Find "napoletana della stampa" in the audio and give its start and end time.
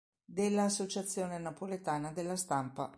1.37-2.89